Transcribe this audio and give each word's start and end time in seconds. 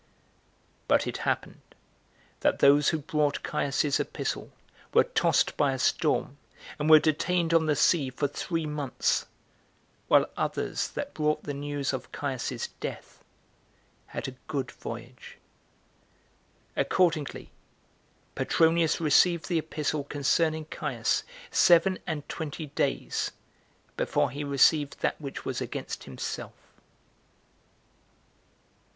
But 0.87 1.05
it 1.05 1.17
happened 1.29 1.61
that 2.39 2.57
those 2.57 2.89
who 2.89 2.97
brought 2.97 3.43
Caius's 3.43 3.99
epistle 3.99 4.51
were 4.95 5.03
tossed 5.03 5.55
by 5.55 5.73
a 5.73 5.77
storm, 5.77 6.39
and 6.79 6.89
were 6.89 6.97
detained 6.97 7.53
on 7.53 7.67
the 7.67 7.75
sea 7.75 8.09
for 8.09 8.27
three 8.27 8.65
months, 8.65 9.27
while 10.07 10.25
others 10.35 10.87
that 10.87 11.13
brought 11.13 11.43
the 11.43 11.53
news 11.53 11.93
of 11.93 12.11
Caius's 12.11 12.69
death 12.79 13.23
had 14.07 14.27
a 14.27 14.31
good 14.47 14.71
voyage. 14.71 15.37
Accordingly, 16.75 17.51
Petronins 18.33 18.99
received 18.99 19.49
the 19.49 19.59
epistle 19.59 20.03
concerning 20.03 20.65
Caius 20.65 21.21
seven 21.51 21.99
and 22.07 22.27
twenty 22.27 22.65
days 22.65 23.29
before 23.97 24.31
he 24.31 24.43
received 24.43 25.01
that 25.01 25.21
which 25.21 25.45
was 25.45 25.61
against 25.61 26.05
himself. 26.05 26.53